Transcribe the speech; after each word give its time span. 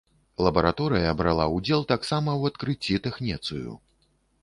Лабараторыя 0.45 1.11
брала 1.19 1.45
ўдзел 1.57 1.81
таксама 1.93 2.31
ў 2.41 2.55
адкрыцці 2.55 3.01
тэхнецыю. 3.09 3.81